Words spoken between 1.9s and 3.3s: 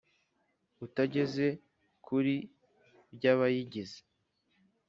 kuri by